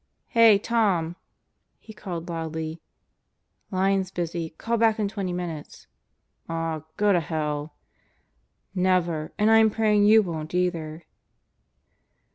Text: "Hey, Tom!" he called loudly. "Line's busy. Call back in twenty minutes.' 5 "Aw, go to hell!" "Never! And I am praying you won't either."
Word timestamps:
"Hey, 0.29 0.57
Tom!" 0.57 1.15
he 1.77 1.93
called 1.93 2.27
loudly. 2.27 2.81
"Line's 3.69 4.09
busy. 4.09 4.49
Call 4.57 4.75
back 4.77 4.97
in 4.97 5.07
twenty 5.07 5.31
minutes.' 5.31 5.85
5 6.47 6.81
"Aw, 6.81 6.85
go 6.97 7.13
to 7.13 7.19
hell!" 7.19 7.75
"Never! 8.73 9.31
And 9.37 9.51
I 9.51 9.59
am 9.59 9.69
praying 9.69 10.05
you 10.05 10.23
won't 10.23 10.55
either." 10.55 11.05